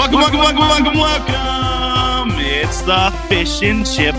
[0.00, 2.30] Welcome, welcome, welcome, welcome, welcome.
[2.38, 4.14] It's the Fish and Chip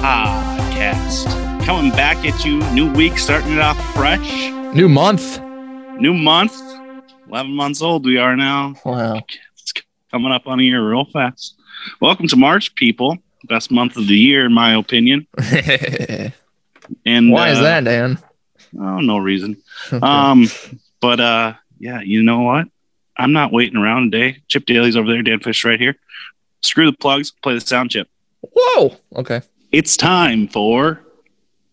[0.00, 1.26] Podcast.
[1.64, 4.52] Coming back at you, new week, starting it off fresh.
[4.72, 5.40] New month.
[5.98, 6.56] New month,
[7.28, 8.76] 11 months old we are now.
[8.84, 9.20] Wow.
[9.54, 9.72] It's
[10.12, 11.56] coming up on a year real fast.
[12.00, 13.18] Welcome to March, people.
[13.48, 15.26] Best month of the year, in my opinion.
[17.04, 18.18] And why And is uh, that, Dan?
[18.78, 19.60] Oh, no reason.
[19.90, 20.46] Um,
[21.00, 22.68] but uh, yeah, you know what?
[23.18, 24.38] I'm not waiting around today.
[24.48, 25.96] Chip Daly's over there, Dan Fish right here.
[26.62, 28.08] Screw the plugs, play the sound chip.
[28.54, 28.96] Whoa.
[29.14, 29.40] Okay.
[29.72, 31.02] It's time for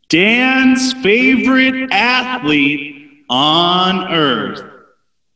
[0.10, 4.64] Dan's favorite athlete on earth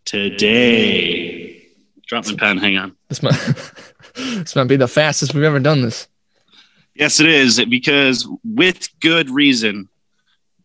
[0.06, 1.68] today.
[2.08, 2.96] Drop my pen, hang on.
[3.10, 3.34] This might
[4.16, 6.08] this might be the fastest we've ever done this.
[6.96, 9.88] Yes, it is because with good reason,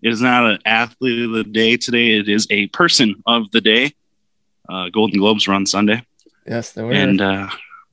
[0.03, 2.19] it is not an athlete of the day today.
[2.19, 3.95] It is a person of the day.
[4.69, 6.05] Uh, Golden Globes were on Sunday.
[6.47, 6.93] Yes, there were.
[6.93, 7.49] And uh,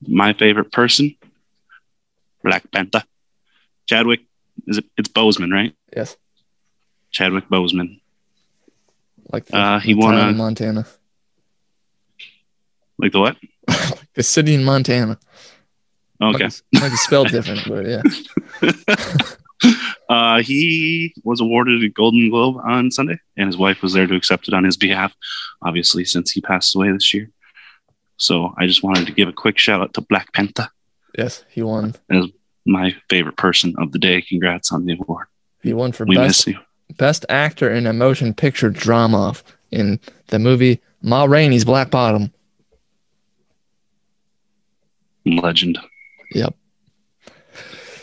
[0.06, 1.14] my favorite person,
[2.42, 3.04] Black Panther,
[3.86, 4.20] Chadwick.
[4.66, 4.84] Is it?
[4.96, 5.74] It's Bozeman, right?
[5.96, 6.16] yes.
[7.10, 8.00] Chadwick Boseman.
[9.32, 10.86] Like the, Uh, he won a- in Montana.
[12.98, 13.36] Like the what?
[14.14, 15.18] the city in Montana.
[16.22, 16.48] Okay.
[16.70, 18.02] Be, might be spelled different, but yeah.
[20.10, 24.16] Uh, he was awarded a Golden Globe on Sunday, and his wife was there to
[24.16, 25.14] accept it on his behalf.
[25.62, 27.30] Obviously, since he passed away this year.
[28.16, 30.68] So I just wanted to give a quick shout out to Black Panther,
[31.16, 31.94] Yes, he won.
[32.10, 32.26] As
[32.66, 34.20] my favorite person of the day.
[34.20, 35.26] Congrats on the award.
[35.62, 36.48] He won for We best
[36.96, 39.34] best actor in a motion picture drama
[39.70, 42.32] in the movie Ma Rainey's Black Bottom.
[45.24, 45.78] Legend.
[46.32, 46.54] Yep.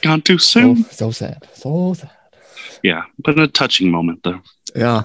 [0.08, 0.83] Gone too So, soon.
[0.86, 1.47] so sad.
[1.53, 2.09] So sad.
[2.83, 4.41] Yeah, but a touching moment though.
[4.75, 5.03] Yeah.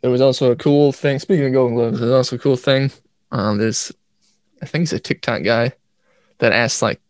[0.00, 1.18] There was also a cool thing.
[1.18, 2.90] Speaking of Golden Globes, there's also a cool thing.
[3.32, 3.90] Um, there's,
[4.62, 5.72] I think he's a TikTok guy
[6.38, 7.00] that asks like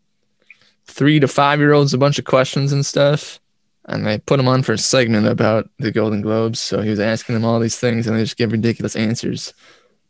[0.85, 3.39] three to five year olds a bunch of questions and stuff,
[3.85, 6.59] and they put him on for a segment about the Golden Globes.
[6.61, 9.53] So he was asking them all these things, and they just give ridiculous answers.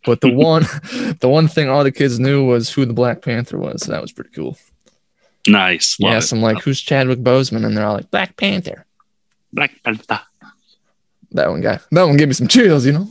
[0.06, 0.64] But the one,
[1.20, 3.84] the one thing all the kids knew was who the Black Panther was.
[3.84, 4.58] So that was pretty cool.
[5.48, 5.96] Nice.
[6.00, 6.36] Yeah, Love asked it.
[6.36, 8.86] them like, "Who's Chadwick Boseman?" And they're all like, "Black Panther."
[9.54, 10.20] Black Panther.
[11.32, 11.80] That one guy.
[11.92, 12.86] That one gave me some chills.
[12.86, 13.08] You know.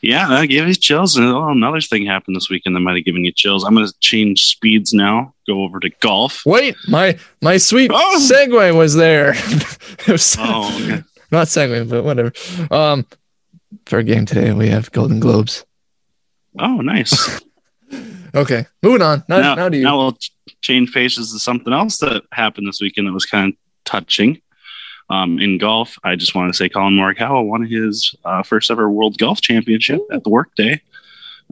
[0.00, 1.16] Yeah, that gave me chills.
[1.16, 3.62] And oh, another thing happened this weekend that might have given you chills.
[3.64, 5.34] I'm going to change speeds now.
[5.46, 6.42] Go over to golf.
[6.46, 8.18] Wait, my my sweet Oh.
[8.30, 9.34] segue was there.
[10.08, 11.02] was Oh, okay.
[11.30, 12.32] not segue, but whatever.
[12.70, 13.06] Um,
[13.86, 15.64] for a game today, we have Golden Globes.
[16.58, 17.40] Oh, nice.
[18.34, 19.24] Okay, moving on.
[19.28, 19.84] Now, now, now to you.
[19.84, 20.18] now we'll
[20.60, 24.40] change faces to something else that happened this weekend that was kind of touching.
[25.08, 28.88] Um, in golf, I just want to say Collin Morikawa won his uh, first ever
[28.88, 30.80] World Golf Championship at the Workday.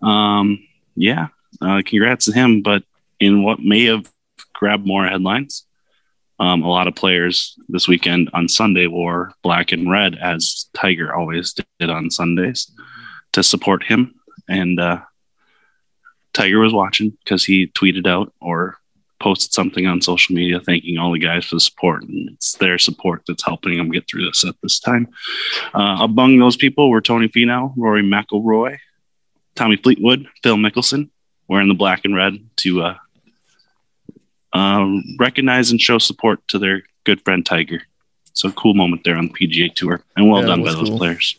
[0.01, 1.29] Um, yeah,
[1.61, 2.63] uh, congrats to him.
[2.63, 2.85] But
[3.19, 4.09] in what may have
[4.55, 5.67] grabbed more headlines,
[6.39, 11.13] um, a lot of players this weekend on Sunday wore black and red, as Tiger
[11.13, 12.71] always did on Sundays,
[13.33, 14.15] to support him.
[14.49, 15.01] And uh,
[16.39, 18.79] Tiger was watching because he tweeted out or
[19.19, 22.05] posted something on social media thanking all the guys for the support.
[22.05, 25.09] And it's their support that's helping them get through this at this time.
[25.75, 28.79] Uh, among those people were Tony Finau, Rory McIlroy,
[29.57, 31.11] Tommy Fleetwood, Phil Mickelson,
[31.49, 32.95] wearing the black and red to uh,
[34.53, 37.83] um, recognize and show support to their good friend Tiger.
[38.33, 40.91] So cool moment there on the PGA Tour, and well Yeah, done by was those
[40.91, 41.37] players.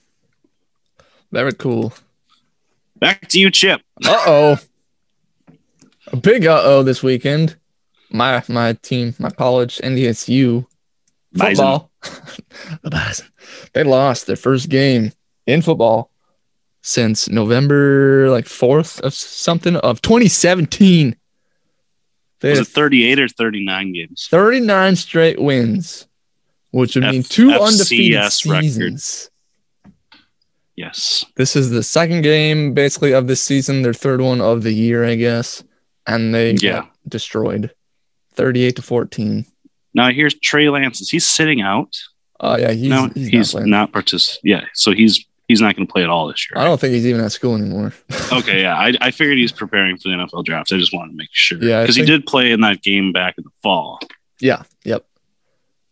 [1.31, 1.93] Very cool.
[2.97, 3.79] Back to you, Chip.
[4.03, 4.59] Uh oh.
[6.11, 7.55] A big uh oh this weekend.
[8.09, 10.65] My my team, my college, NDSU
[11.35, 11.91] football.
[13.73, 15.11] They lost their first game
[15.45, 16.11] in football
[16.81, 21.15] since November like fourth of something of 2017.
[22.39, 24.27] They Was it 38 or 39 games?
[24.31, 26.07] 39 straight wins,
[26.71, 28.31] which would mean two FCS undefeated record.
[28.31, 29.29] seasons.
[30.75, 31.25] Yes.
[31.35, 35.03] This is the second game basically of this season, their third one of the year,
[35.03, 35.63] I guess.
[36.13, 36.71] And they Yeah.
[36.81, 37.71] got destroyed
[38.33, 39.45] 38 to 14.
[39.93, 41.01] Now here's Trey Lance.
[41.01, 41.97] Is he sitting out?
[42.39, 42.71] Oh, yeah.
[42.71, 44.05] He's, no, he's, he's, not not, playing.
[44.05, 46.61] partic- Yeah, so he's he's not going to play at all this year.
[46.61, 47.91] I don't think he's even at school anymore.
[48.31, 50.71] okay, yeah, I, I figured he's preparing for the NFL draft.
[50.71, 51.57] I just wanted to make sure.
[51.61, 53.99] Yeah, because he did play in that game back in the fall.
[54.39, 54.63] yeah.
[54.85, 55.05] Yep.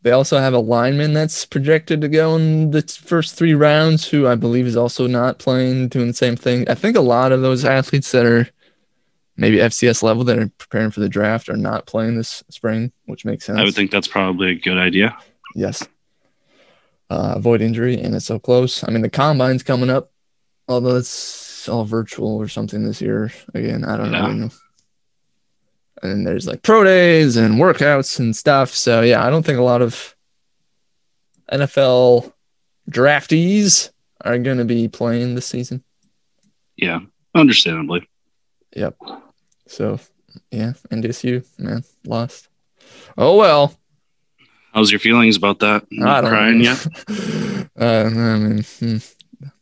[0.03, 4.25] They also have a lineman that's projected to go in the first three rounds, who
[4.27, 6.69] I believe is also not playing, doing the same thing.
[6.69, 8.47] I think a lot of those athletes that are
[9.37, 13.23] maybe FCS level that are preparing for the draft are not playing this spring, which
[13.25, 13.59] makes sense.
[13.59, 15.15] I would think that's probably a good idea.
[15.55, 15.87] Yes.
[17.09, 18.83] Uh, avoid injury, and it's so close.
[18.83, 20.11] I mean, the combine's coming up,
[20.67, 23.31] although it's all virtual or something this year.
[23.53, 24.27] Again, I don't Yeah.
[24.33, 24.49] know.
[26.03, 28.69] And there's like pro days and workouts and stuff.
[28.75, 30.15] So yeah, I don't think a lot of
[31.51, 32.33] NFL
[32.89, 33.89] draftees
[34.23, 35.83] are going to be playing this season.
[36.75, 36.99] Yeah,
[37.33, 38.07] understandably.
[39.67, 39.99] So
[40.51, 42.49] yeah, NDSU man lost.
[43.17, 43.73] Oh well.
[44.73, 45.85] How's your feelings about that?
[46.03, 46.63] I don't crying know.
[46.63, 46.87] yet?
[47.79, 48.97] uh, I mean, hmm,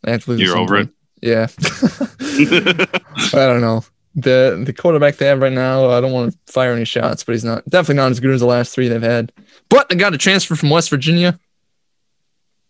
[0.04, 0.94] they have to lose You're over point.
[1.22, 1.48] Yeah.
[1.60, 3.84] I don't know.
[4.16, 7.34] The the quarterback they have right now, I don't want to fire any shots, but
[7.34, 9.32] he's not definitely not as good as the last three they've had.
[9.70, 11.40] But they got a transfer from West Virginia.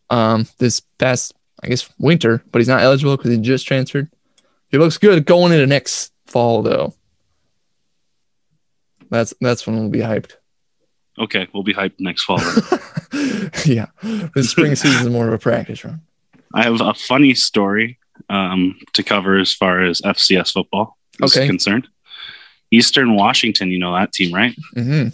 [0.10, 1.34] Um, this past
[1.64, 4.10] I guess winter, but he's not eligible because he just transferred.
[4.70, 6.94] He looks good going into next fall though.
[9.10, 10.34] That's that's when we'll be hyped.
[11.20, 12.40] okay, we'll be hyped next fall.
[13.66, 13.88] yeah,
[14.34, 16.02] the spring season is more of a practice run.
[16.54, 18.00] I have a funny story
[18.30, 21.48] um, to cover as far as FCS football is Okay.
[21.48, 21.88] concerned.
[22.72, 24.56] Eastern Washington, you know that team, right?
[24.74, 25.08] hmm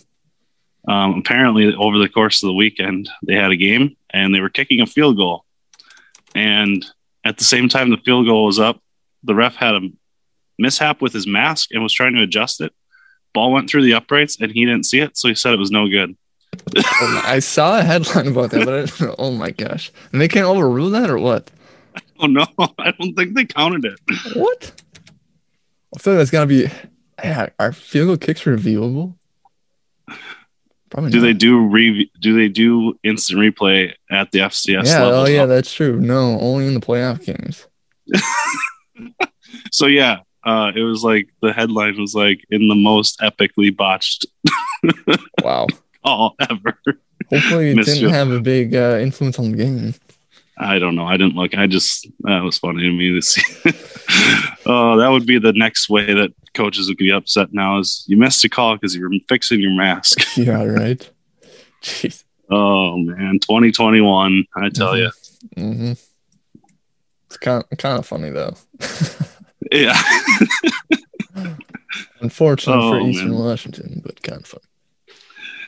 [0.88, 4.50] Um, apparently, over the course of the weekend, they had a game and they were
[4.50, 5.46] kicking a field goal.
[6.34, 6.86] And
[7.26, 8.80] at the same time, the field goal was up.
[9.24, 9.82] The ref had a
[10.58, 12.74] mishap with his mask and was trying to adjust it.
[13.34, 15.72] Ball went through the uprights and he didn't see it, so he said it was
[15.72, 16.16] no good.
[16.76, 19.92] Oh I saw a headline about that, but I oh my gosh!
[20.12, 21.50] And they can't overrule that or what?
[22.20, 22.46] Oh no,
[22.78, 24.00] I don't think they counted it.
[24.36, 24.72] What?
[25.96, 26.70] I feel like that's gotta be.
[27.24, 29.16] Yeah, are field goal kicks reviewable?
[30.90, 31.12] Probably.
[31.12, 31.24] Do not.
[31.24, 35.04] they do re- do they do instant replay at the FCS yeah.
[35.04, 35.20] level?
[35.20, 36.00] Oh yeah, that's true.
[36.00, 37.68] No, only in the playoff games.
[39.72, 44.26] So yeah, uh, it was like the headline was like in the most epically botched
[45.44, 45.68] Wow.
[46.04, 46.78] call ever.
[47.30, 49.94] Hopefully, it didn't have a big uh, influence on the game.
[50.58, 51.06] I don't know.
[51.06, 51.56] I didn't look.
[51.56, 53.42] I just that was funny to me to see.
[54.66, 58.18] oh, that would be the next way that coaches would be upset now is you
[58.18, 60.20] missed a call because you were fixing your mask.
[60.38, 60.64] Yeah.
[60.64, 61.10] Right.
[61.82, 62.24] Jeez.
[62.50, 64.46] Oh man, 2021.
[64.56, 65.10] I tell you,
[65.56, 65.94] hmm
[67.28, 68.56] It's kind kind of funny though.
[69.72, 70.00] Yeah.
[72.22, 73.40] Unfortunate for Oh, Eastern man.
[73.40, 74.62] Washington, but kind of fun.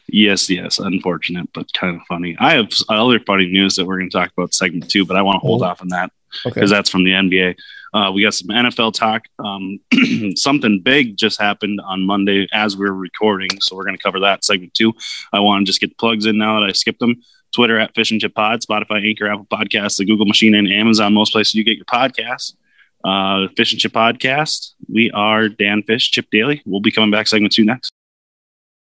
[0.07, 0.79] yes, yes.
[0.79, 2.35] Unfortunate, but kind of funny.
[2.39, 5.21] I have other funny news that we're going to talk about segment two, but I
[5.21, 5.65] want to hold Oh.
[5.65, 6.11] off on that
[6.45, 6.53] Okay.
[6.55, 7.55] because that's from the NBA.
[7.93, 9.23] Uh, we got some NFL talk.
[9.39, 9.79] Um,
[10.35, 14.19] something big just happened on Monday as we are recording, so we're going to cover
[14.21, 14.93] that segment two.
[15.31, 17.21] I want to just get the plugs in now that I skipped them.
[17.53, 21.13] Twitter at Fish and Chip Pod, Spotify, Anchor, Apple Podcasts, the Google Machine, and Amazon.
[21.13, 22.55] Most places you get your podcasts.
[23.03, 24.71] Uh, Fish and Chip Podcast.
[24.91, 26.61] We are Dan Fish, Chip Daly.
[26.65, 27.91] We'll be coming back segment two next.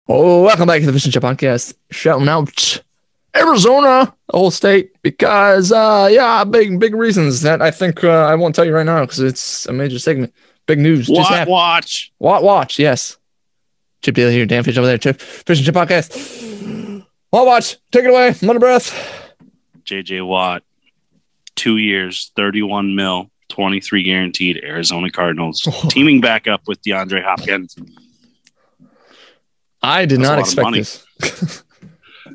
[0.07, 1.73] Oh, welcome back to the Fish and Chip Podcast.
[1.91, 2.81] Shouting out
[3.35, 8.35] Arizona, the whole state, because uh, yeah, big big reasons that I think uh, I
[8.35, 10.33] won't tell you right now because it's a major segment.
[10.67, 11.51] Big news just What happened.
[11.51, 12.11] watch?
[12.17, 12.79] What watch?
[12.79, 13.17] Yes.
[14.01, 14.97] Chip Daly here, Dan Fish over there.
[14.99, 17.03] Chip Fish and Chip Podcast.
[17.31, 17.77] What watch?
[17.91, 18.35] Take it away.
[18.41, 19.33] I'm out of breath.
[19.83, 20.63] JJ Watt,
[21.55, 27.75] two years, 31 mil, 23 guaranteed, Arizona Cardinals, teaming back up with DeAndre Hopkins.
[29.81, 31.63] I did That's not expect this.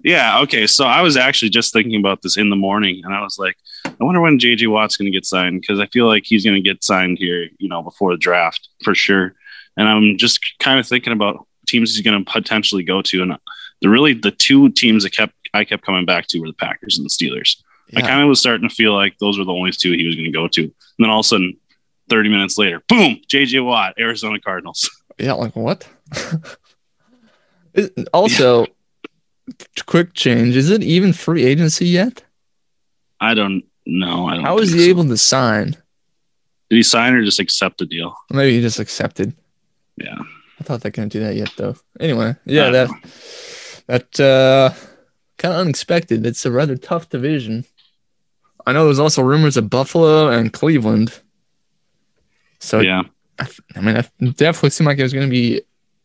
[0.04, 0.66] Yeah, okay.
[0.66, 3.56] So I was actually just thinking about this in the morning, and I was like,
[3.84, 6.54] I wonder when JJ Watt's going to get signed because I feel like he's going
[6.54, 9.34] to get signed here, you know, before the draft for sure.
[9.76, 13.36] And I'm just kind of thinking about teams he's going to potentially go to, and
[13.82, 16.96] the really the two teams that kept I kept coming back to were the Packers
[16.96, 17.56] and the Steelers.
[17.96, 20.14] I kind of was starting to feel like those were the only two he was
[20.14, 20.62] going to go to.
[20.62, 21.56] And then all of a sudden,
[22.08, 24.88] 30 minutes later, boom, JJ Watt, Arizona Cardinals.
[25.18, 25.86] Yeah, like what?
[28.14, 28.64] also,
[29.84, 30.56] quick change.
[30.56, 32.24] Is it even free agency yet?
[33.20, 34.28] I don't know.
[34.28, 34.88] I don't How think he so.
[34.88, 35.76] able to sign?
[36.70, 38.16] Did he sign or just accept the deal?
[38.30, 39.34] Maybe he just accepted.
[39.98, 40.16] Yeah.
[40.58, 41.74] I thought they couldn't do that yet, though.
[41.98, 43.04] Anyway, yeah, that don't
[43.88, 44.70] that uh,
[45.36, 46.24] kind of unexpected.
[46.24, 47.64] It's a rather tough division.
[48.66, 51.20] I know there's also rumors of Buffalo and Cleveland.
[52.58, 53.02] So yeah.
[53.38, 55.62] I, th- I mean, it definitely seemed like it was going to be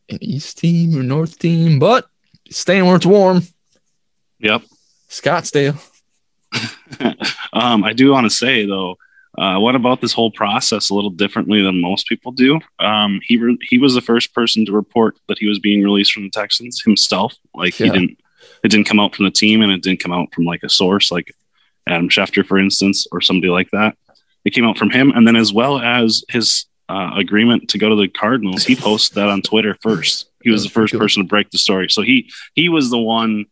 [0.09, 2.07] an East team or North team, but
[2.49, 3.41] staying where it's warm.
[4.39, 4.63] Yep.
[5.09, 5.81] Scottsdale.
[7.53, 8.97] um, I do want to say though,
[9.37, 12.59] uh, what about this whole process a little differently than most people do?
[12.79, 16.13] Um, he re- he was the first person to report that he was being released
[16.13, 17.35] from the Texans himself.
[17.53, 18.17] Like he didn't,
[18.63, 20.69] it didn't come out from the team, and it didn't come out from like a
[20.69, 21.35] source like
[21.87, 23.97] Adam Schefter, for instance, or somebody like that.
[24.43, 27.89] It came out from him, and then as well as his uh, agreement to go
[27.89, 30.29] to the Cardinals, he posted that on Twitter first.
[30.41, 33.45] He was the first person to break the story, so he he was the one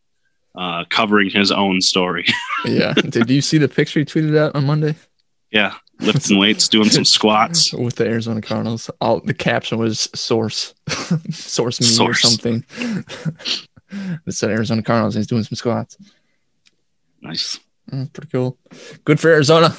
[0.55, 2.25] uh, covering his own story.
[2.65, 2.93] Yeah.
[2.93, 4.95] Did you see the picture he tweeted out on Monday?
[5.51, 7.73] yeah, lifting weights, doing some squats.
[7.73, 8.89] with the Arizona Cardinals.
[9.01, 10.73] All the caption was source,
[11.29, 12.63] source me or something.
[12.71, 15.15] it said Arizona Cardinals.
[15.15, 15.97] He's doing some squats.
[17.21, 17.59] Nice.
[17.91, 18.57] Mm, pretty cool.
[19.03, 19.75] Good for Arizona.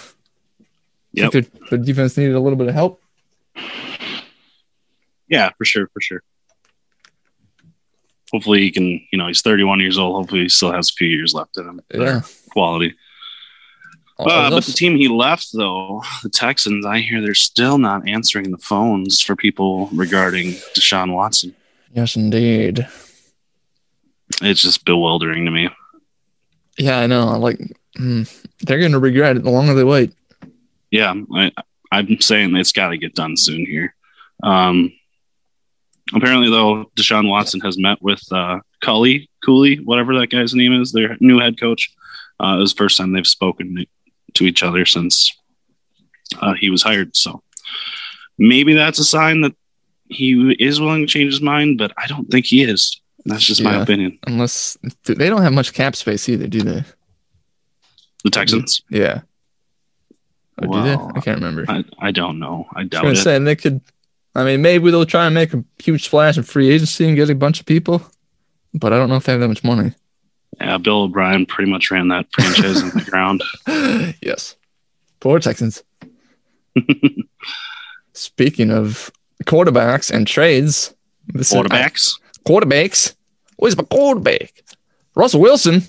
[1.14, 3.00] Think their, their defense needed a little bit of help.
[5.28, 6.22] Yeah, for sure, for sure.
[8.32, 10.16] Hopefully he can, you know, he's 31 years old.
[10.16, 11.80] Hopefully he still has a few years left in him.
[11.92, 12.22] Yeah.
[12.50, 12.94] Quality.
[14.18, 18.50] Uh, but the team he left, though, the Texans, I hear they're still not answering
[18.50, 21.54] the phones for people regarding Deshaun Watson.
[21.92, 22.86] yes, indeed.
[24.40, 25.68] It's just bewildering to me.
[26.78, 27.38] Yeah, I know.
[27.38, 27.60] Like,
[27.96, 30.12] mm, they're going to regret it the longer they wait.
[30.90, 31.52] Yeah, I,
[31.90, 33.94] I'm saying it's got to get done soon here.
[34.42, 34.92] Um,
[36.14, 40.92] apparently, though, Deshaun Watson has met with uh, Cully, Cooley, whatever that guy's name is,
[40.92, 41.90] their new head coach.
[42.40, 43.86] Uh, it was the first time they've spoken
[44.34, 45.36] to each other since
[46.40, 47.16] uh, he was hired.
[47.16, 47.42] So
[48.38, 49.54] maybe that's a sign that
[50.08, 53.00] he is willing to change his mind, but I don't think he is.
[53.24, 54.18] That's just my opinion.
[54.26, 56.84] Unless they don't have much cap space either, do they?
[58.24, 58.82] The Texans?
[58.90, 59.20] Yeah.
[60.62, 60.94] Or do they?
[60.94, 61.64] I can't remember.
[61.68, 62.66] I I, I don't know.
[62.74, 63.16] I was doubt going it.
[63.16, 63.80] to say, they could,
[64.34, 67.28] I mean, maybe they'll try and make a huge splash in free agency and get
[67.30, 68.02] a bunch of people,
[68.72, 69.92] but I don't know if they have that much money.
[70.60, 73.42] Yeah, Bill O'Brien pretty much ran that franchise in the ground.
[74.22, 74.54] yes.
[75.20, 75.82] Poor Texans.
[78.12, 79.10] Speaking of
[79.44, 80.94] quarterbacks and trades,
[81.26, 82.12] this is- Quarterbacks.
[82.46, 83.14] quarterbacks.
[83.56, 84.62] Where's my quarterback?
[85.16, 85.82] Russell Wilson.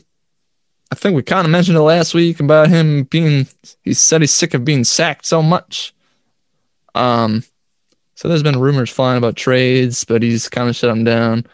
[0.92, 3.48] I think we kind of mentioned it last week about him being.
[3.84, 5.94] He said he's sick of being sacked so much.
[6.94, 7.44] Um,
[8.16, 11.46] so there's been rumors flying about trades, but he's kind of shut them down.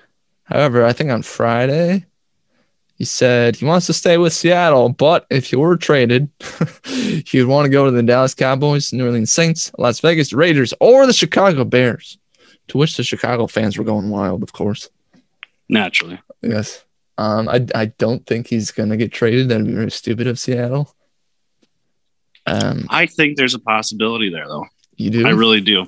[0.43, 2.05] However, I think on Friday,
[2.95, 6.29] he said he wants to stay with Seattle, but if he were traded,
[6.85, 10.73] he would want to go to the Dallas Cowboys, New Orleans Saints, Las Vegas Raiders,
[10.79, 12.17] or the Chicago Bears.
[12.67, 14.89] To which the Chicago fans were going wild, of course.
[15.67, 16.21] Naturally.
[16.41, 16.85] Yes.
[17.17, 19.49] Um, I I don't think he's gonna get traded.
[19.49, 20.93] That'd be very stupid of Seattle.
[22.47, 24.65] Um, I think there's a possibility there, though.
[24.95, 25.27] you do.
[25.27, 25.85] I really do.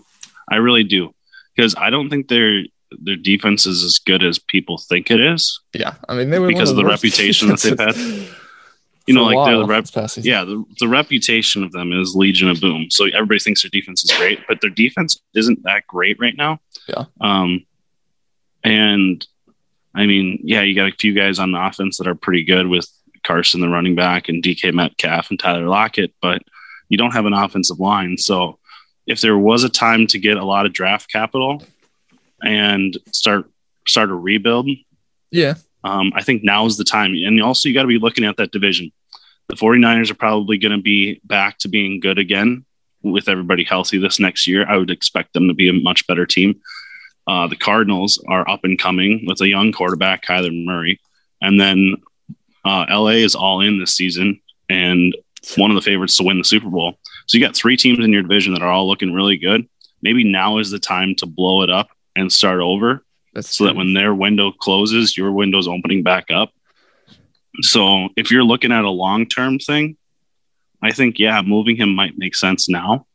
[0.51, 1.13] I really do.
[1.56, 2.63] Because I don't think their
[3.00, 5.60] their defense is as good as people think it is.
[5.74, 5.96] yeah.
[6.08, 7.96] I mean, they were Because of the reputation that they've had.
[9.06, 9.84] You know, like the rep.
[9.84, 10.30] this past season.
[10.32, 12.89] Yeah, the, the reputation of them is Legion of Boom.
[12.89, 16.62] So everybody thinks their defense is great, but their defense isn't that great right now.
[16.88, 17.03] Yeah.
[17.20, 17.65] Um,
[18.63, 19.27] and
[19.95, 22.67] I mean, yeah, you got a few guys on the offense that are pretty good
[22.67, 22.88] with
[23.23, 26.41] Carson, the running back, and DK Metcalf and Tyler Lockett, but
[26.89, 28.17] you don't have an offensive line.
[28.17, 28.59] So
[29.07, 31.63] if there was a time to get a lot of draft capital
[32.43, 33.50] and start
[33.88, 34.67] start a rebuild,
[35.31, 35.55] Yeah.
[35.83, 37.13] um, I think now is the time.
[37.13, 38.91] And also, you got to be looking at that division.
[39.50, 42.63] The 49ers are probably going to be back to being good again
[43.01, 44.65] with everybody healthy this next year.
[44.69, 46.62] I would expect them to be a much better team.
[47.27, 51.00] Uh, the Cardinals are up and coming with a young quarterback, Kyler Murray.
[51.42, 51.96] And then
[52.65, 55.15] uh, LA is all in this season and
[55.58, 56.98] one of the favorites to win the Super Bowl.
[57.27, 59.68] So you got three teams in your division that are all looking really good.
[60.01, 63.03] Maybe now is the time to blow it up and start over
[63.34, 66.51] That's so that when their window closes, your window's opening back up.
[67.62, 69.98] So if you're looking at a long term thing,
[70.82, 73.06] I think yeah, moving him might make sense now.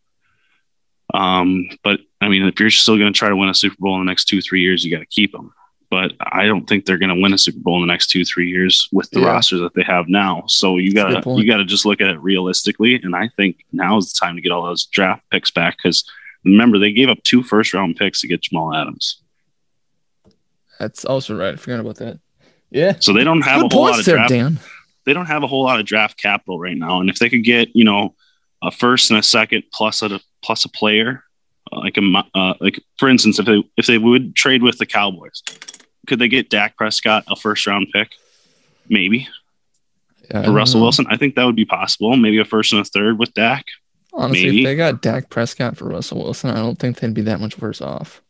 [1.14, 3.94] Um, but I mean, if you're still going to try to win a Super Bowl
[3.94, 5.52] in the next two three years, you got to keep them.
[5.90, 8.24] But I don't think they're going to win a Super Bowl in the next two
[8.24, 9.28] three years with the Yeah.
[9.28, 10.44] roster that they have now.
[10.46, 12.96] So you got to you got to just look at it realistically.
[13.02, 16.04] And I think now is the time to get all those draft picks back because
[16.44, 19.22] remember they gave up two first round picks to get Jamal Adams.
[20.78, 21.54] That's also right.
[21.54, 22.20] I forgot about that.
[22.70, 22.96] Yeah.
[23.00, 24.30] So they don't have Good a whole lot of there, draft.
[24.30, 24.58] Dan.
[25.06, 27.44] They don't have a whole lot of draft capital right now, and if they could
[27.44, 28.14] get you know
[28.62, 31.24] a first and a second plus at a plus a player,
[31.72, 34.86] uh, like a uh, like for instance, if they if they would trade with the
[34.86, 35.42] Cowboys,
[36.06, 38.12] could they get Dak Prescott a first round pick?
[38.88, 39.28] Maybe
[40.34, 40.84] Russell know.
[40.84, 41.06] Wilson.
[41.08, 42.16] I think that would be possible.
[42.16, 43.64] Maybe a first and a third with Dak.
[44.12, 44.62] Honestly, maybe.
[44.62, 47.58] if they got Dak Prescott for Russell Wilson, I don't think they'd be that much
[47.58, 48.22] worse off.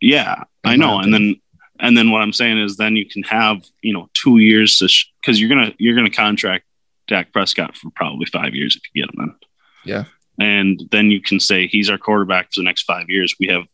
[0.00, 0.98] Yeah, In I know.
[0.98, 1.36] And then
[1.80, 4.88] and then what I'm saying is then you can have you know two years to
[5.20, 6.64] because you're gonna you're gonna contract
[7.08, 9.36] Dak Prescott for probably five years if you get him then.
[9.84, 10.04] Yeah.
[10.38, 13.34] And then you can say he's our quarterback for the next five years.
[13.38, 13.64] We have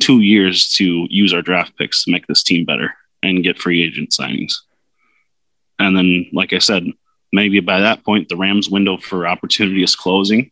[0.00, 3.82] two years to use our draft picks to make this team better and get free
[3.82, 4.52] agent signings.
[5.78, 6.84] And then, like I said,
[7.32, 10.50] maybe by that point, the Rams' window for opportunity is closing.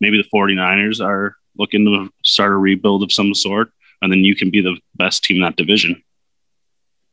[0.00, 4.34] Maybe the 49ers are looking to start a rebuild of some sort and then you
[4.34, 6.02] can be the best team in that division,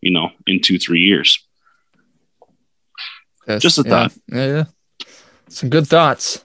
[0.01, 1.46] you know, in two, three years.
[3.48, 4.13] Yes, Just a yeah, thought.
[4.27, 5.08] Yeah, yeah.
[5.48, 6.43] Some good thoughts.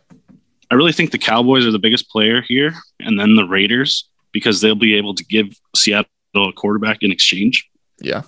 [0.71, 4.61] I really think the Cowboys are the biggest player here, and then the Raiders because
[4.61, 7.71] they'll be able to give Seattle a quarterback in exchange.
[8.01, 8.23] Yeah.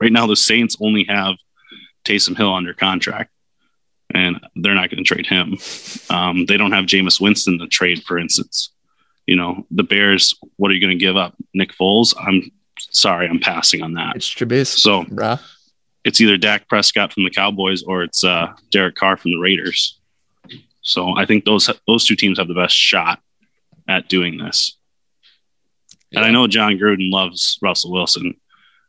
[0.00, 1.36] Right now, the Saints only have
[2.04, 3.30] Taysom Hill under contract,
[4.14, 5.58] and they're not going to trade him.
[6.10, 8.70] Um, they don't have Jameis Winston to trade, for instance.
[9.26, 11.34] You know, the Bears, what are you going to give up?
[11.52, 12.14] Nick Foles?
[12.18, 14.16] I'm sorry, I'm passing on that.
[14.16, 14.78] It's Trubisky.
[14.78, 15.40] So bruh.
[16.04, 19.98] it's either Dak Prescott from the Cowboys or it's uh, Derek Carr from the Raiders.
[20.86, 23.20] So I think those those two teams have the best shot
[23.88, 24.76] at doing this.
[26.14, 28.34] And I know Jon Gruden loves Russell Wilson,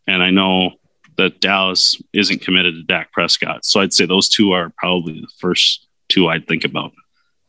[0.05, 0.73] and I know
[1.17, 3.65] that Dallas isn't committed to Dak Prescott.
[3.65, 6.91] So I'd say those two are probably the first two I'd think about.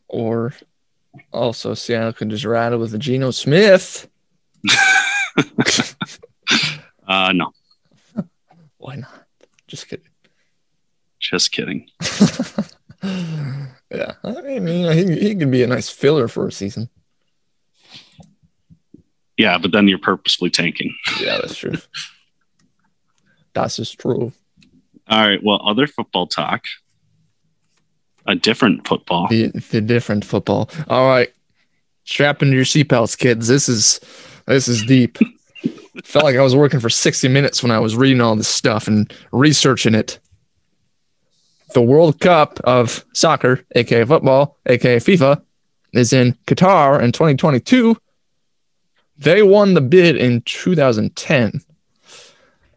[0.07, 0.53] Or
[1.31, 4.09] also Seattle can just rattle with a Geno Smith.
[7.07, 7.51] Uh, no,
[8.77, 9.25] Why not?
[9.67, 10.05] Just kidding.
[11.19, 11.89] just kidding.
[13.91, 14.13] yeah.
[14.23, 16.89] I mean, you know, he, he could be a nice filler for a season.
[19.37, 20.93] Yeah, but then you're purposefully tanking.
[21.19, 21.75] Yeah, that's true.
[23.53, 24.33] that's just true.
[25.07, 25.39] All right.
[25.41, 26.65] Well, other football talk.
[28.27, 29.27] A different football.
[29.27, 30.69] The, the different football.
[30.87, 31.33] All right.
[32.03, 33.47] Strap into your seatbelts, kids.
[33.47, 33.99] This is
[34.45, 35.17] this is deep.
[36.03, 38.87] Felt like I was working for 60 minutes when I was reading all this stuff
[38.87, 40.19] and researching it.
[41.73, 45.41] The World Cup of soccer, aka football, aka FIFA,
[45.93, 47.97] is in Qatar in 2022.
[49.17, 51.61] They won the bid in 2010.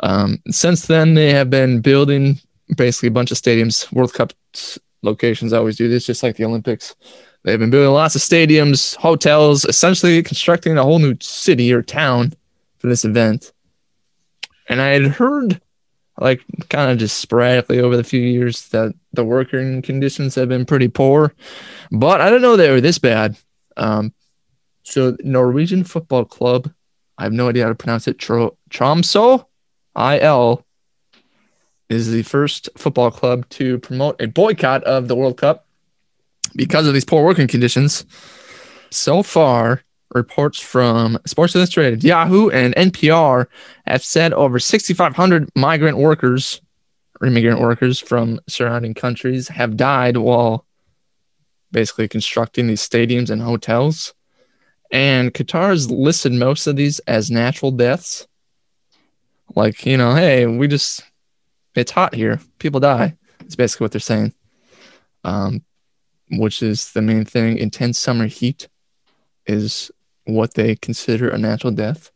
[0.01, 2.39] Um, since then, they have been building
[2.77, 3.91] basically a bunch of stadiums.
[3.93, 4.33] World Cup
[5.03, 6.95] locations always do this, just like the Olympics.
[7.45, 12.35] They've been building lots of stadiums, hotels, essentially constructing a whole new city or town
[12.79, 13.53] for this event.
[14.69, 15.61] And I had heard,
[16.19, 20.67] like, kind of just sporadically over the few years, that the working conditions have been
[20.67, 21.35] pretty poor,
[21.91, 23.37] but I didn't know they were this bad.
[23.77, 24.13] Um,
[24.83, 26.73] so, Norwegian Football Club,
[27.19, 29.49] I have no idea how to pronounce it, Tro- Tromso,
[29.97, 30.65] IL,
[31.89, 35.67] is the first football club to promote a boycott of the World Cup
[36.57, 38.05] because of these poor working conditions.
[38.91, 39.83] So far,
[40.15, 43.47] reports from Sports Illustrated, Yahoo, and NPR
[43.87, 46.61] have said over 6,500 migrant workers
[47.21, 50.67] or immigrant workers from surrounding countries have died while
[51.71, 54.15] basically constructing these stadiums and hotels.
[54.91, 58.27] And Qatar has listed most of these as natural deaths.
[59.55, 61.03] Like, you know, hey, we just,
[61.75, 62.41] it's hot here.
[62.59, 63.17] People die.
[63.41, 64.35] It's basically what they're saying.
[65.25, 65.63] Um,
[66.31, 67.59] which is the main thing.
[67.59, 68.69] Intense summer heat
[69.47, 69.91] is
[70.25, 72.11] what they consider a natural death.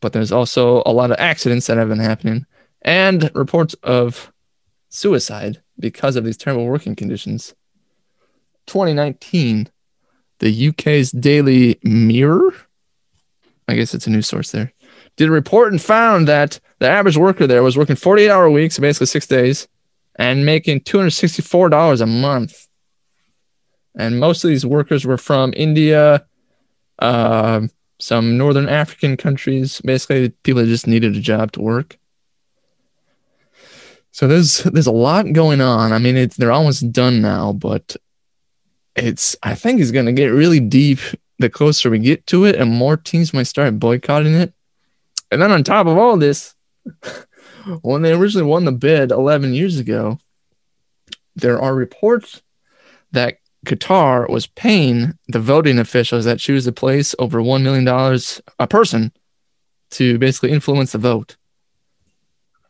[0.00, 2.46] But there's also a lot of accidents that have been happening
[2.82, 4.32] and reports of
[4.88, 7.54] suicide because of these terrible working conditions.
[8.66, 9.70] 2019,
[10.40, 12.54] the UK's Daily Mirror,
[13.68, 14.72] I guess it's a news source there,
[15.16, 18.76] did a report and found that the average worker there was working 48 hour weeks,
[18.76, 19.68] so basically six days,
[20.16, 22.68] and making $264 a month.
[23.96, 26.24] And most of these workers were from India,
[26.98, 27.66] uh,
[27.98, 31.98] some northern African countries, basically people that just needed a job to work.
[34.10, 35.92] So there's there's a lot going on.
[35.92, 37.96] I mean, it's they're almost done now, but
[38.94, 40.98] it's I think it's gonna get really deep
[41.38, 44.52] the closer we get to it, and more teams might start boycotting it.
[45.30, 46.54] And then on top of all this,
[47.82, 50.18] when they originally won the bid 11 years ago,
[51.36, 52.42] there are reports
[53.12, 57.86] that Qatar was paying the voting officials that choose the place over $1 million
[58.58, 59.12] a person
[59.90, 61.36] to basically influence the vote.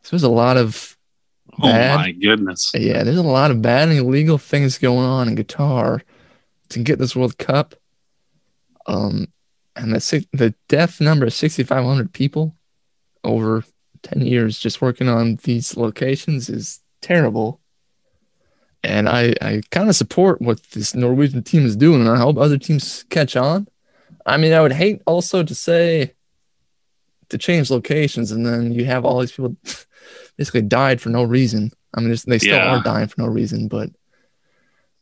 [0.03, 0.97] So there's a lot of
[1.59, 1.95] Oh Bad.
[1.97, 2.71] my goodness.
[2.73, 6.01] yeah, there's a lot of bad and illegal things going on in Qatar
[6.69, 7.75] to get this World Cup.
[8.87, 9.27] Um,
[9.75, 12.55] and the the death number of 6,500 people
[13.23, 13.63] over
[14.01, 17.59] 10 years just working on these locations is terrible.
[18.83, 22.37] And I, I kind of support what this Norwegian team is doing, and I hope
[22.37, 23.67] other teams catch on.
[24.25, 26.13] I mean, I would hate also to say
[27.29, 29.55] to change locations, and then you have all these people
[30.37, 31.71] basically died for no reason.
[31.93, 32.77] I mean, they still Yeah.
[32.79, 33.89] are dying for no reason, but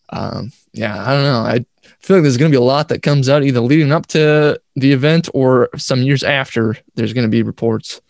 [0.10, 1.40] um, yeah, I don't know.
[1.40, 1.66] I
[2.00, 4.60] feel like there's going to be a lot that comes out either leading up to
[4.76, 6.78] the event or some years after.
[6.96, 8.02] There's going to be reports.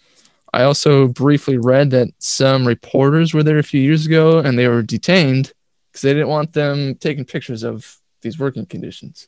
[0.54, 4.68] I also briefly read that some reporters were there a few years ago and they
[4.68, 5.54] were detained
[5.92, 9.28] because they didn't want them taking pictures of these working conditions.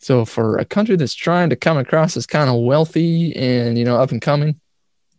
[0.00, 3.84] So for a country that's trying to come across as kind of wealthy and you
[3.84, 4.60] know up and coming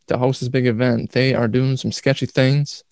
[0.08, 2.84] to host this big event, they are doing some sketchy things.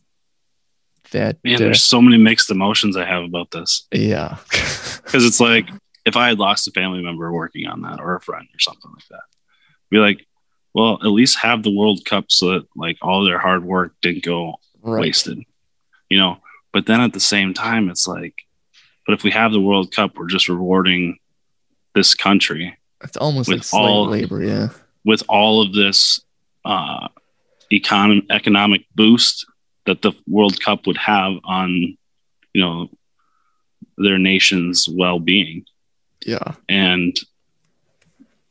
[1.11, 5.39] that Man, uh, there's so many mixed emotions I have about this yeah, because it's
[5.39, 5.69] like
[6.05, 8.91] if I had lost a family member working on that or a friend or something
[8.91, 9.23] like that,
[9.89, 10.25] be like,
[10.73, 14.23] well, at least have the World Cup so that like all their hard work didn't
[14.23, 15.01] go right.
[15.01, 15.39] wasted,
[16.09, 16.37] you know.
[16.73, 18.35] But then at the same time, it's like,
[19.05, 21.17] but if we have the World Cup, we're just rewarding
[21.95, 24.43] this country It's almost With like slave all- labor.
[24.43, 24.69] Yeah,
[25.05, 26.19] with all of this
[26.65, 27.07] uh,
[27.71, 29.45] econ- economic boost
[29.85, 31.71] that the World Cup would have on,
[32.53, 32.89] you know,
[33.97, 35.63] their nation's well-being,
[36.25, 37.15] yeah, and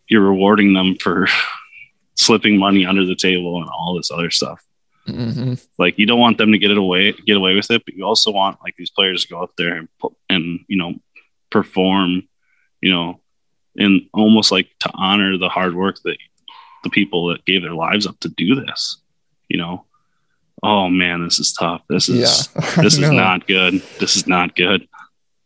[0.08, 1.28] you're rewarding them for
[2.14, 4.64] slipping money under the table and all this other stuff.
[5.06, 7.94] Hmm Like you don't want them to get it away, get away with it, but
[7.94, 9.88] you also want like these players to go up there and
[10.28, 10.94] and you know
[11.50, 12.28] perform,
[12.80, 13.20] you know,
[13.76, 16.16] and almost like to honor the hard work that
[16.82, 18.98] the people that gave their lives up to do this.
[19.48, 19.84] You know,
[20.62, 21.82] oh man, this is tough.
[21.88, 22.62] This is yeah.
[22.82, 23.82] this is not good.
[24.00, 24.88] This is not good.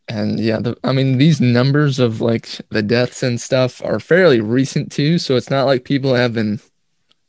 [0.08, 4.40] And yeah, the, I mean, these numbers of like the deaths and stuff are fairly
[4.40, 5.18] recent too.
[5.18, 6.60] So it's not like people have been,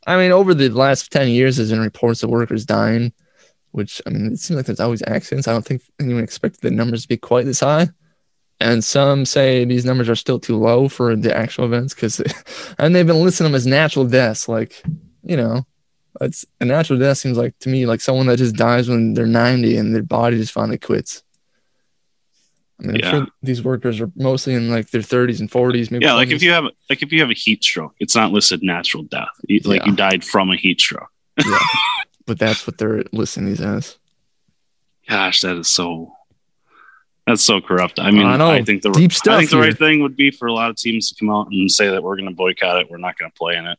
[0.06, 3.12] I mean, over the last 10 years, there's been reports of workers dying,
[3.70, 5.46] which I mean, it seems like there's always accidents.
[5.46, 7.88] I don't think anyone expected the numbers to be quite this high.
[8.60, 12.22] And some say these numbers are still too low for the actual events because,
[12.78, 14.48] and they've been listing them as natural deaths.
[14.48, 14.82] Like,
[15.24, 15.66] you know,
[16.20, 19.26] it's a natural death seems like to me like someone that just dies when they're
[19.26, 21.22] 90 and their body just finally quits.
[22.84, 23.10] I'm Yeah.
[23.10, 25.90] sure these workers are mostly in like their 30s and 40s.
[25.90, 28.32] Maybe Yeah, like if you have like if you have a heat stroke, it's not
[28.32, 29.28] listed natural death.
[29.48, 29.90] You- Like Yeah.
[29.90, 31.08] you died from a heat stroke.
[31.38, 31.58] yeah,
[32.26, 33.98] but that's what they're listing these as.
[35.08, 36.12] Gosh, that is so.
[37.26, 38.00] That's so corrupt.
[38.00, 39.64] I mean, I I, think the Deep I think the here.
[39.66, 42.02] right thing would be for a lot of teams to come out and say that
[42.02, 42.90] we're going to boycott it.
[42.90, 43.78] We're not going to play in it,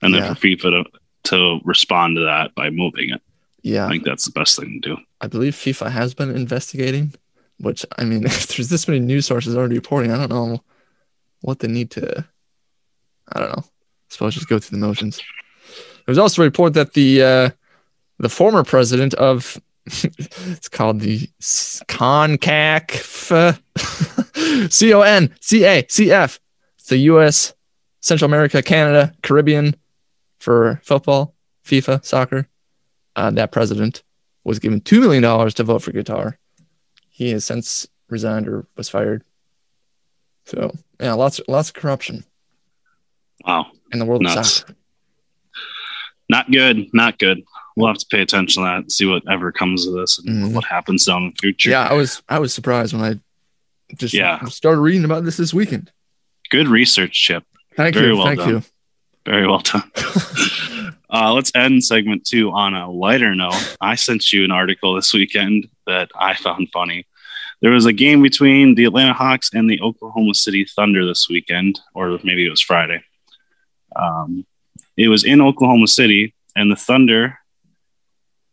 [0.00, 0.32] and then Yeah.
[0.34, 0.84] for FIFA to
[1.24, 3.20] to respond to that by moving it.
[3.62, 4.96] Yeah, I think that's the best thing to do.
[5.20, 7.12] I believe FIFA has been investigating,
[7.60, 10.62] which I mean, if there's this many news sources already reporting, I don't know
[11.40, 12.24] what they need to.
[13.32, 13.62] I don't know.
[13.62, 15.18] I suppose just go through the motions.
[15.18, 17.50] There was also a report that the uh,
[18.18, 22.42] the former president of it's called the CONCACF,
[24.72, 26.40] C O N C A C F,
[26.88, 27.54] the U.S.,
[28.00, 29.74] Central America, Canada, Caribbean
[30.38, 32.48] for football, FIFA, soccer.
[33.16, 34.02] Uh, that president
[34.44, 36.36] was given two million dollars to vote for Qatar.
[37.18, 39.24] He has since resigned or was fired.
[40.46, 42.22] So yeah, lots lots of corruption
[43.44, 44.72] Wow, in the world of soccer.
[46.30, 47.42] not good, not good.
[47.76, 50.52] We'll have to pay attention to that and see whatever comes of this and Mhm.
[50.54, 51.70] what happens down in the future.
[51.70, 54.44] Yeah, I was I was surprised when I just Yeah.
[54.44, 55.90] started reading about this this weekend.
[56.50, 57.42] Good research, Chip.
[57.76, 58.62] Thank Very you, well thank done.
[59.26, 59.90] Very well done.
[61.10, 63.76] Uh, let's end segment two on a lighter note.
[63.80, 67.06] I sent you an article this weekend that I found funny.
[67.60, 71.80] There was a game between the Atlanta Hawks and the Oklahoma City Thunder this weekend,
[71.94, 73.02] or maybe it was Friday.
[73.96, 74.46] Um,
[74.96, 77.38] it was in Oklahoma City, and the Thunder.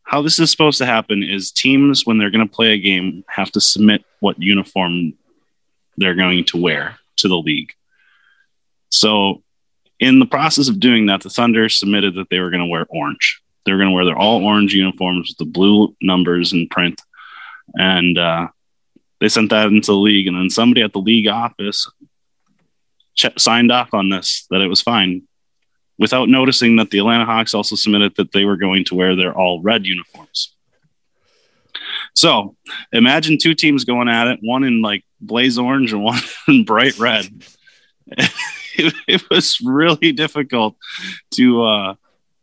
[0.04, 3.24] How this is supposed to happen is teams, when they're going to play a game,
[3.28, 5.14] have to submit what uniform
[5.98, 7.74] they're going to wear to the league.
[8.90, 9.44] So
[10.00, 12.86] in the process of doing that, the Thunder submitted that they were going to wear
[12.90, 13.42] orange.
[13.66, 17.02] They were going to wear their all orange uniforms with the blue numbers in print,
[17.76, 18.48] and uh,
[19.20, 20.28] they sent that into the league.
[20.28, 21.90] And then somebody at the league office
[23.16, 25.24] ch- signed off on this that it was fine,
[25.98, 29.34] without noticing that the Atlanta Hawks also submitted that they were going to wear their
[29.34, 30.54] all red uniforms.
[32.14, 32.56] So
[32.92, 36.98] imagine two teams going at it, one in like blaze orange and one in bright
[37.00, 37.26] red.
[38.78, 40.76] it, it was really difficult
[41.32, 41.96] to uh,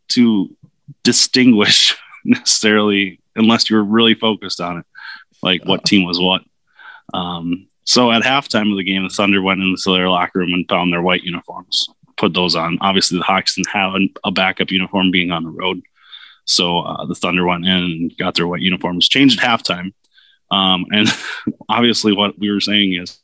[0.09, 0.55] to
[1.03, 4.85] distinguish necessarily unless you were really focused on it,
[5.41, 6.43] like what team was what.
[7.13, 10.65] Um, so at halftime of the game, the Thunder went into their locker room and
[10.69, 12.77] found their white uniforms, put those on.
[12.81, 13.93] Obviously, the Hawks didn't have
[14.23, 15.81] a backup uniform being on the road,
[16.45, 19.93] so uh, the Thunder went in and got their white uniforms changed at halftime.
[20.51, 21.07] Um, and
[21.69, 23.19] obviously, what we were saying is,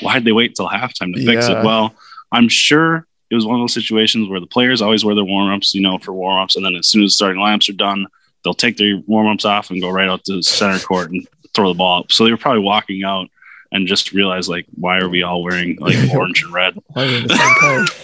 [0.00, 1.60] why did they wait till halftime to fix Yeah.
[1.60, 1.64] it?
[1.64, 1.94] Well,
[2.32, 5.52] I'm sure it was one of those situations where the players always wear their warm
[5.52, 7.72] ups, you know, for warm ups, and then as soon as the starting lineups are
[7.76, 8.06] done,
[8.44, 11.68] they'll take their warm ups off and go right out to center court and throw
[11.68, 12.12] the ball up.
[12.12, 13.28] So they were probably walking out
[13.72, 16.78] and just realized like, why are we all wearing like orange and red?
[16.88, 17.84] Why are we in the same color?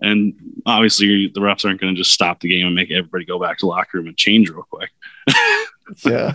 [0.00, 3.40] And obviously, the refs aren't going to just stop the game and make everybody go
[3.40, 4.90] back to the locker room and change real quick.
[6.04, 6.34] Yeah.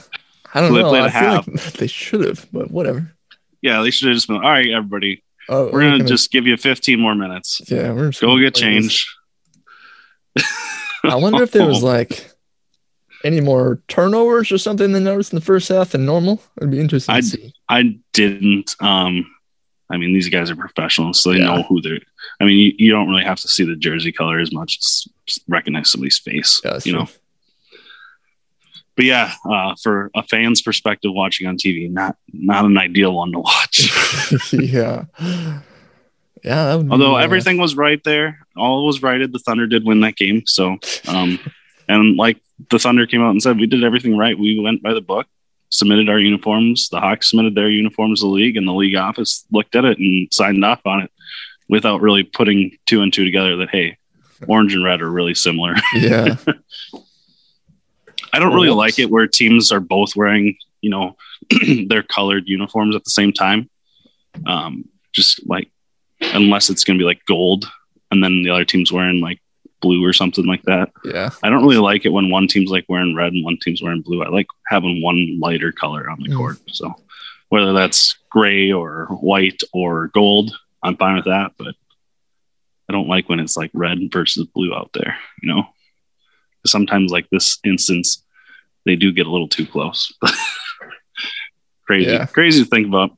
[0.53, 0.89] I don't They know.
[0.89, 1.47] played I a feel half.
[1.47, 3.13] like they should have, but whatever.
[3.61, 6.47] Yeah, they should have just been, all right, everybody, Oh, we're going to just give
[6.47, 7.61] you 15 more minutes.
[7.69, 9.07] yeah, we're just Go gonna get changed.
[11.03, 12.29] I wonder if there was like
[13.23, 16.41] any more turnovers or something than noticed in the first half than normal?
[16.57, 17.53] It'd be interesting see.
[17.69, 18.75] I didn't.
[18.79, 19.25] Um,
[19.89, 21.55] I mean, these guys are professionals, so they Yeah.
[21.55, 21.99] know who they're.
[22.39, 25.07] I mean, you, you don't really have to see the jersey color as much as
[25.47, 26.61] recognize somebody's face.
[26.63, 26.99] Yeah, you true.
[27.01, 27.07] know.
[28.95, 33.31] But yeah, uh, for a fan's perspective, watching on TV, not not an ideal one
[33.31, 34.53] to watch.
[34.53, 35.05] yeah.
[36.43, 36.65] Yeah.
[36.65, 39.33] That would be, Although everything was right there, all was righted.
[39.33, 40.77] The Thunder did win that game, so
[41.07, 41.39] um,
[41.87, 44.37] and like the Thunder came out and said, we did everything right.
[44.37, 45.27] We went by the book,
[45.69, 46.89] submitted our uniforms.
[46.89, 49.97] The Hawks submitted their uniforms to the league, and the league office looked at it
[49.97, 51.11] and signed off on it
[51.67, 53.57] without really putting two and two together.
[53.57, 53.97] That hey,
[54.47, 55.75] orange and red are really similar.
[55.95, 56.35] Yeah.
[58.33, 61.15] I don't really like it where teams are both wearing, you know,
[61.87, 63.69] their colored uniforms at the same time.
[64.47, 65.69] Um, just like
[66.21, 67.69] unless it's going to be like gold,
[68.11, 69.39] and then the other team's wearing like
[69.81, 70.91] blue or something like that.
[71.03, 71.29] Yeah.
[71.43, 74.01] I don't really like it when one team's like wearing red and one team's wearing
[74.01, 74.23] blue.
[74.23, 76.37] I like having one lighter color on the Mm.
[76.37, 76.57] court.
[76.69, 76.95] So
[77.49, 81.51] whether that's gray or white or gold, I'm fine with that.
[81.57, 81.75] But
[82.89, 85.67] I don't like when it's like red versus blue out there, you know?
[86.65, 88.23] Sometimes, like this instance,
[88.85, 90.13] they do get a little too close.
[91.85, 92.25] crazy, Yeah.
[92.25, 93.11] crazy to think about.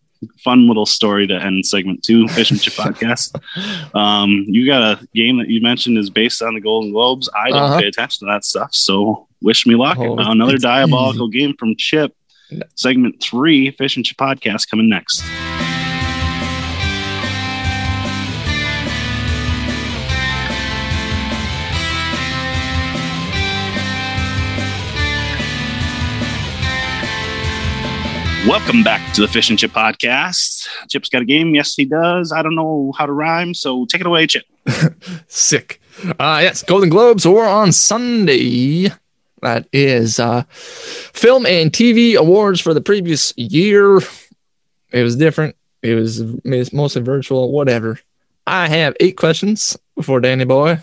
[0.44, 3.36] Fun little story to end segment two, Fish and Chip podcast.
[3.96, 7.30] Um, you got a game that you mentioned is based on the Golden Globes.
[7.38, 7.80] I don't Uh-huh.
[7.80, 9.98] pay attention to that stuff, so wish me luck.
[10.00, 12.14] Oh, another diabolical game from Chip.
[12.76, 15.22] Segment three, Fish and Chip podcast coming next.
[28.48, 30.68] Welcome back to the Fish and Chip podcast.
[30.88, 31.56] Chip's got a game.
[31.56, 32.32] Yes, he does.
[32.32, 34.46] I don't know how to rhyme, so take it away, Chip.
[35.28, 35.82] Sick.
[36.20, 38.92] Uh, yes, Golden Globes or on Sunday.
[39.42, 43.98] That is uh, film and TV awards for the previous year.
[44.92, 45.56] It was different.
[45.82, 46.22] It was
[46.72, 48.00] mostly virtual, whatever.
[48.46, 50.82] I have eight questions for Danny Boy.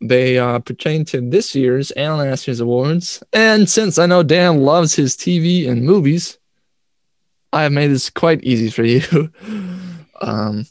[0.00, 3.22] They uh, pertain to this year's and last year's awards.
[3.32, 6.36] And since I know Dan loves his TV and movies,
[7.54, 9.30] I have made this quite easy for you.
[10.20, 10.66] um,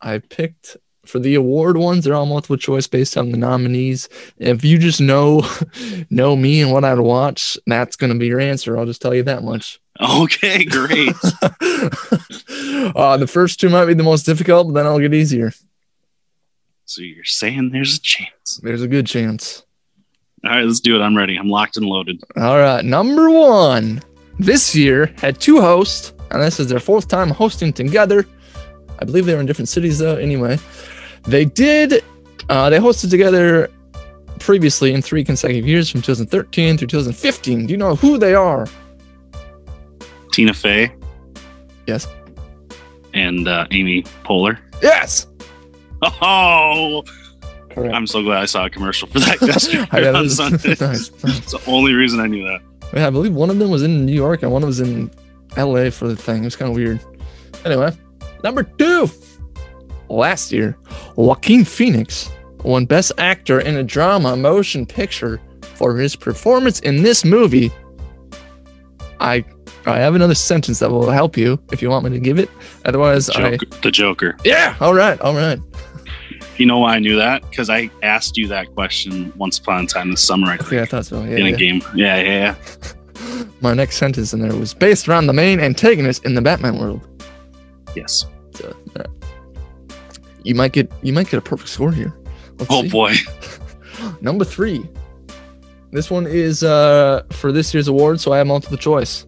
[0.00, 4.08] I picked for the award ones, they're all multiple choice based on the nominees.
[4.38, 5.42] If you just know
[6.10, 8.78] know me and what I'd watch, that's gonna be your answer.
[8.78, 9.80] I'll just tell you that much.
[10.00, 11.14] Okay, great.
[12.94, 15.52] uh, the first two might be the most difficult, but then I'll get easier.
[16.84, 18.60] so you're saying there's a chance.
[18.62, 19.64] There's a good chance.
[20.44, 21.02] All right, let's do it.
[21.02, 21.36] I'm ready.
[21.36, 22.22] I'm locked and loaded.
[22.36, 24.02] All right, number one.
[24.40, 28.26] This year had two hosts, and this is their fourth time hosting together.
[28.98, 30.16] I believe they were in different cities though.
[30.16, 30.58] Anyway,
[31.24, 32.02] they did.
[32.48, 33.70] Uh, they hosted together
[34.38, 37.66] previously in three consecutive years, from 2013 through 2015.
[37.66, 38.66] Do you know who they are?
[40.32, 40.90] Tina Fey
[41.86, 42.06] Yes.
[43.12, 44.58] and uh, Amy Poehler.
[44.82, 45.26] Yes.
[46.02, 47.04] Oh,
[47.70, 47.94] Correct.
[47.94, 50.30] I'm so glad I saw a commercial for that yesterday I got it.
[50.30, 50.76] Sunday.
[50.80, 51.10] nice.
[51.24, 52.60] It's the only reason I knew that.
[52.92, 55.10] Yeah, I believe one of them was in New York and one was in
[55.56, 56.42] LA for the thing.
[56.42, 57.00] It was kind of weird.
[57.64, 57.92] Anyway,
[58.42, 59.08] number two.
[60.08, 60.76] Last year,
[61.14, 62.30] Joaquin Phoenix
[62.64, 65.40] won Best Actor in a Drama Motion Picture
[65.74, 67.70] for his performance in this movie.
[69.20, 69.44] I
[69.86, 72.50] I have another sentence that will help you if you want me to give it.
[72.84, 74.36] Otherwise, I the Joker.
[74.44, 74.76] yeah.
[74.80, 75.58] All right, all right.
[76.56, 77.42] You know why I knew that?
[77.48, 80.82] Because I asked you that question once upon a time this summer, I think, Yeah,
[80.82, 81.22] I thought so.
[81.24, 81.56] Yeah, in a yeah.
[81.56, 81.82] game.
[81.94, 82.56] Yeah, yeah,
[83.16, 83.44] yeah.
[83.60, 87.06] My next sentence in there was based around the main antagonist in the Batman world.
[87.96, 88.24] Yes.
[88.54, 89.04] So, uh,
[90.44, 92.12] you might get you might get a perfect score here.
[92.58, 92.88] Let's Oh see.
[92.88, 93.14] boy.
[94.20, 94.86] Number three.
[95.92, 99.26] This one is uh, for this year's award, so I have multiple choice.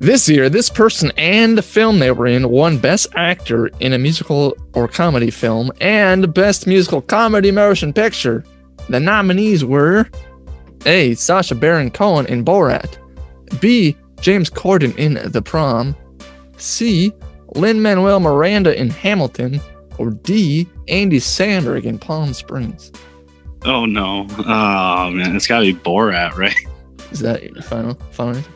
[0.00, 3.98] This year, this person and the film they were in won Best Actor in a
[3.98, 8.44] musical or comedy film and Best Musical Comedy Motion Picture.
[8.88, 10.08] The nominees were
[10.84, 11.14] A.
[11.14, 12.98] Sacha Baron Cohen in Borat,
[13.60, 13.96] B.
[14.20, 15.96] James Corden in The Prom,
[16.56, 17.12] C.
[17.54, 19.60] Lin Manuel Miranda in Hamilton,
[19.98, 20.68] or D.
[20.88, 22.90] Andy Samberg in Palm Springs.
[23.64, 24.26] Oh no.
[24.38, 26.56] Oh man, it's got to be Borat, right?
[27.12, 27.94] Is that your final?
[28.10, 28.36] Final?
[28.36, 28.53] answer?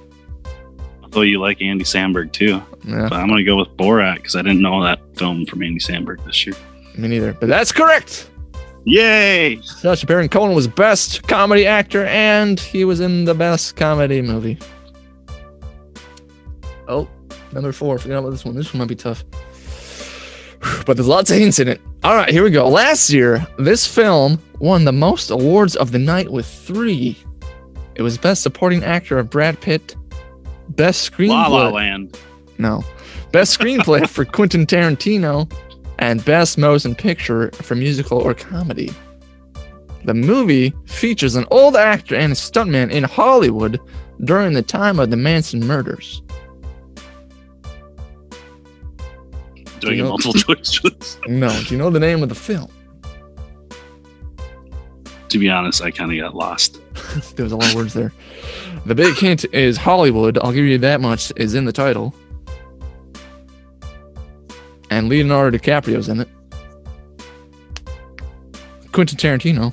[1.12, 4.42] Although you like Andy Samberg too, Yeah, but I'm gonna go with Borat because I
[4.42, 6.54] didn't know that film from Andy Samberg this year.
[6.96, 7.32] me neither.
[7.32, 8.30] But that's correct.
[8.84, 9.60] Yay!
[9.62, 14.58] Sacha Baron Cohen was best comedy actor, and he was in the best comedy movie.
[16.86, 17.08] Oh,
[17.52, 17.98] number four.
[17.98, 18.54] Forgot about this one.
[18.54, 19.24] This one might be tough.
[20.86, 21.80] But there's lots of hints in it.
[22.02, 22.68] All right, here we go.
[22.68, 27.16] Last year, this film won the most awards of the night with three.
[27.94, 29.94] It was Best Supporting Actor of Brad Pitt,
[30.70, 31.28] Best Screenplay.
[31.28, 32.18] La La Land.
[32.58, 32.84] No.
[33.32, 35.50] Best Screenplay for Quentin Tarantino,
[35.98, 38.92] and Best Motion Picture for Musical or Comedy.
[40.04, 43.80] The movie features an old actor and a stuntman in Hollywood
[44.24, 46.22] during the time of the Manson murders.
[49.80, 51.18] Do You know- multiple choices?
[51.26, 52.70] No, do you know the name of the film?
[55.28, 56.80] to be honest, I kind of got lost.
[57.36, 58.12] There was a lot of words there.
[58.86, 60.38] The big hint is Hollywood.
[60.38, 61.32] I'll give you that much.
[61.36, 62.14] Is in the title,
[64.90, 66.28] and Leonardo DiCaprio's in it.
[68.92, 69.72] Quentin Tarantino,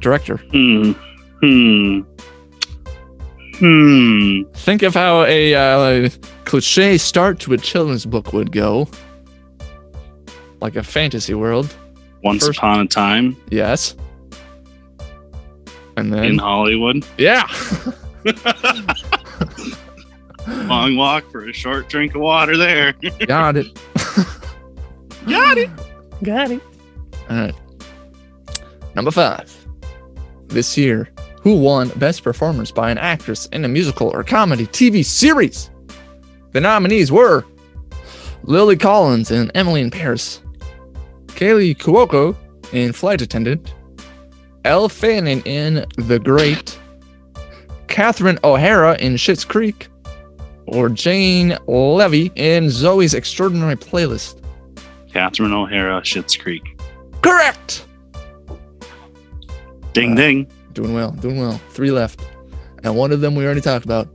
[0.00, 0.38] director.
[0.50, 0.92] Hmm.
[1.40, 2.00] Hmm.
[3.58, 4.42] Hmm.
[4.54, 6.08] Think of how a uh,
[6.44, 8.88] cliche start to a children's book would go,
[10.60, 11.74] like a fantasy world.
[12.24, 13.94] Once First- upon a time Yes,
[15.98, 17.04] and then in Hollywood.
[17.18, 17.46] yeah,
[20.46, 22.92] Long walk for a short drink of water there.
[23.26, 23.66] got it.
[25.26, 25.70] Got it.
[26.22, 26.62] Got it.
[27.28, 27.54] All right.
[28.94, 29.54] Number five.
[30.46, 31.10] This year,
[31.42, 35.70] who won Best Performance by an Actress in a Musical or Comedy TV Series?
[36.52, 37.44] The nominees were
[38.42, 40.40] Lily Collins in Emily in Paris,
[41.26, 42.34] Kaley Cuoco
[42.72, 43.74] in Flight Attendant,
[44.68, 46.78] Elle Fanning in The Great,
[47.86, 49.88] Catherine O'Hara in Schitt's Creek,
[50.66, 54.42] or Jane Levy in Zoey's Extraordinary Playlist.
[55.10, 56.78] Catherine O'Hara, Schitt's Creek.
[57.22, 57.86] Correct!
[59.94, 60.50] Ding Uh, ding.
[60.74, 61.58] Doing well, doing well.
[61.70, 62.20] Three left.
[62.84, 64.06] And one of them we already talked about.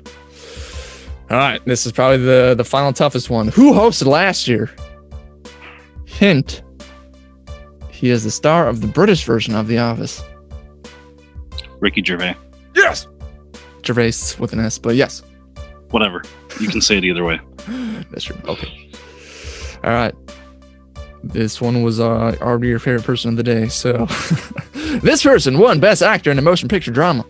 [1.31, 3.47] All right, this is probably the, the final toughest one.
[3.47, 4.69] Who hosted last year?
[6.05, 6.61] Hint.
[7.89, 10.21] He is the star of the British version of The Office.
[11.83, 12.35] Ricky Gervais.
[12.75, 13.07] Yes!
[13.85, 15.21] Gervais with an S, but yes.
[15.91, 16.23] Whatever.
[16.61, 17.41] You can say it either way.
[18.09, 18.37] That's true.
[18.47, 18.89] Okay.
[19.83, 20.15] All right.
[21.25, 23.67] This one was uh, already your favorite person of the day.
[23.67, 24.05] So,
[25.01, 27.25] this person won Best Actor in a Motion Picture Drama.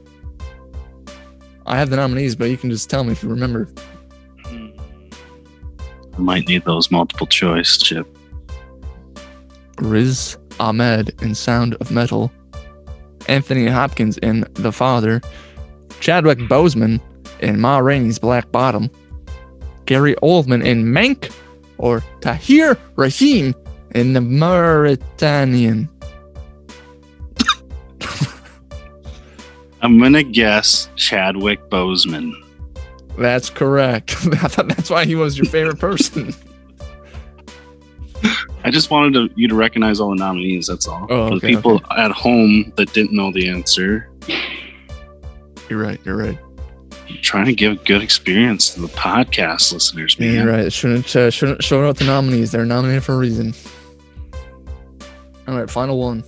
[1.66, 3.68] I have the nominees, but you can just tell me if you remember.
[4.46, 8.06] I might need those multiple choice, Chip.
[9.80, 12.32] Riz Ahmed in Sound of Metal,
[13.28, 15.22] Anthony Hopkins in The Father,
[16.00, 17.00] Chadwick Boseman
[17.40, 18.90] in Ma Rainey's Black Bottom,
[19.86, 21.34] Gary Oldman in Mank,
[21.78, 23.56] or Tahar Rahim
[23.92, 25.90] in The Mauritanian.
[29.82, 32.32] I'm gonna guess Chadwick Boseman.
[33.18, 34.12] That's correct.
[34.32, 36.34] I thought that's why he was your favorite person.
[38.64, 40.68] I just wanted to, you to recognize all the nominees.
[40.68, 41.08] That's all.
[41.10, 44.10] Oh, okay, For the people at home that didn't know the answer,
[45.70, 46.00] you're right.
[46.06, 46.38] You're right.
[47.22, 50.34] trying to give a good experience to the podcast listeners, man.
[50.34, 50.72] You're right.
[50.72, 52.52] Shouldn't uh, shouldn't show out the nominees.
[52.52, 53.54] They're nominated for a reason.
[55.48, 56.24] All right, final one.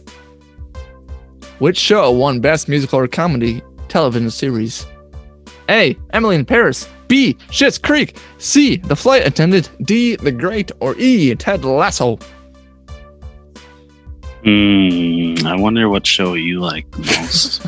[1.59, 4.85] Which show won Best Musical or Comedy Television Series?
[5.69, 5.97] A.
[6.11, 6.87] Emily in Paris.
[7.07, 7.33] B.
[7.49, 8.17] Schitt's Creek.
[8.37, 8.77] C.
[8.77, 9.69] The Flight Attendant.
[9.83, 10.15] D.
[10.15, 10.71] The Great.
[10.79, 11.33] Or E.
[11.35, 12.17] Ted Lasso.
[14.43, 17.65] Hmm, I wonder what show you like the most.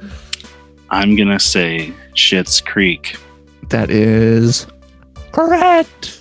[0.90, 3.16] I'm gonna say Schitt's Creek.
[3.70, 4.66] That is
[5.32, 6.20] correct.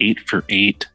[0.00, 0.86] Eight for eight.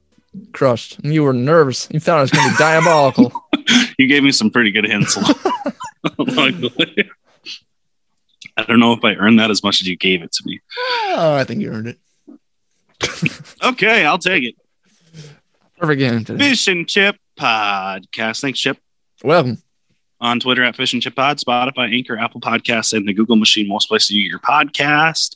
[0.51, 1.03] Crushed.
[1.03, 1.87] You were nervous.
[1.91, 3.31] You thought it was going to be diabolical.
[3.97, 5.15] You gave me some pretty good hints
[6.17, 7.09] along the way.
[8.57, 10.59] I don't know if I earned that as much as you gave it to me.
[11.07, 11.97] Oh, I think you earned it.
[13.63, 14.55] Okay, I'll take it.
[15.77, 16.49] Perfect game today.
[16.49, 18.41] Fish and Chip Podcast.
[18.41, 18.77] Thanks, Chip.
[19.23, 19.61] Welcome.
[20.21, 23.67] On Twitter at Fish and Chip Pod, Spotify, Anchor, Apple Podcasts, and the Google machine.
[23.67, 25.35] Most places you get your podcast.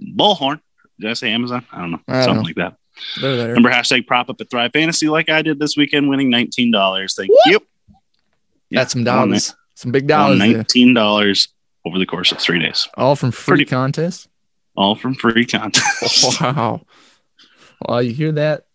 [0.00, 0.60] Bullhorn.
[0.98, 1.66] Did I say Amazon?
[1.72, 2.00] I don't know.
[2.08, 2.42] I don't Something know.
[2.42, 2.76] like that.
[3.20, 3.48] They're there.
[3.48, 7.14] Remember hashtag prop up at Thrive Fantasy like I did this weekend, winning $19.
[7.16, 7.46] Thank What?
[7.46, 7.60] you.
[8.70, 9.54] That's some dollars.
[9.74, 10.38] Some big dollars.
[10.38, 11.48] $19
[11.84, 12.88] over the course of three days.
[12.96, 14.28] All from free Pretty- contest.
[14.76, 15.84] All from free content.
[16.40, 16.82] Wow.
[17.88, 18.66] Well, you hear that?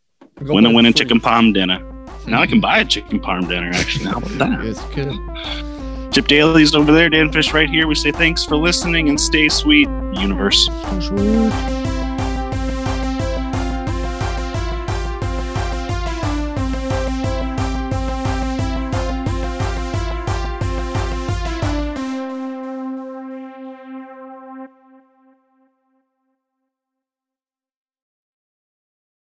[0.41, 1.79] Win a win a chicken palm dinner.
[2.27, 4.05] Now I can buy a chicken parm dinner, actually.
[4.05, 4.63] How about that?
[4.63, 6.11] Yes, good.
[6.13, 7.87] Chip Daly's over there, Dan Fish right here.
[7.87, 10.67] We say thanks for listening and stay sweet, universe.